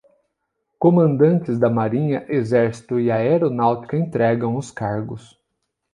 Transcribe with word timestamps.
Comandantes 0.79 1.59
da 1.59 1.69
marinha, 1.69 2.25
exército 2.27 2.99
e 2.99 3.11
aeronáutica 3.11 3.95
entregam 3.95 4.57
os 4.57 4.71
cargos 4.71 5.39